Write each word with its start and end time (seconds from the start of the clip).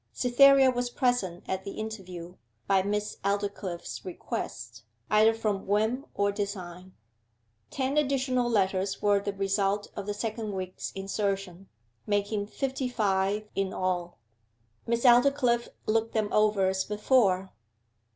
Cytherea 0.13 0.71
was 0.71 0.89
present 0.89 1.43
at 1.47 1.63
the 1.63 1.73
interview, 1.73 2.33
by 2.65 2.81
Miss 2.81 3.17
Aldclyffe's 3.23 4.03
request 4.03 4.81
either 5.11 5.31
from 5.31 5.67
whim 5.67 6.07
or 6.15 6.31
design. 6.31 6.93
Ten 7.69 7.97
additional 7.97 8.49
letters 8.49 8.99
were 9.03 9.19
the 9.19 9.31
result 9.31 9.89
of 9.95 10.07
the 10.07 10.15
second 10.15 10.53
week's 10.53 10.91
insertion, 10.93 11.69
making 12.07 12.47
fifty 12.47 12.89
five 12.89 13.47
in 13.53 13.73
all. 13.73 14.17
Miss 14.87 15.03
Aldclyffe 15.05 15.67
looked 15.85 16.13
them 16.15 16.29
over 16.33 16.69
as 16.69 16.83
before. 16.83 17.51